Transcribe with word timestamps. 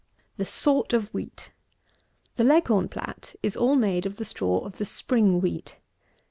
The 0.37 0.45
SORT 0.45 0.93
OF 0.93 1.13
WHEAT. 1.13 1.51
The 2.35 2.43
Leghorn 2.43 2.89
plat 2.89 3.35
is 3.43 3.55
all 3.55 3.75
made 3.75 4.07
of 4.07 4.15
the 4.15 4.25
straw 4.25 4.57
of 4.65 4.79
the 4.79 4.85
spring 4.85 5.39
wheat. 5.41 5.77